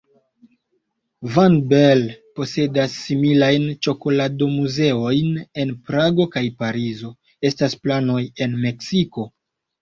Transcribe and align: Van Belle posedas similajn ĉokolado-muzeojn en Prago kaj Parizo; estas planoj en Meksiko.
Van 1.33 1.57
Belle 1.73 2.15
posedas 2.39 2.95
similajn 3.01 3.67
ĉokolado-muzeojn 3.87 5.37
en 5.65 5.75
Prago 5.91 6.27
kaj 6.37 6.43
Parizo; 6.63 7.13
estas 7.51 7.77
planoj 7.85 8.19
en 8.47 8.59
Meksiko. 8.67 9.29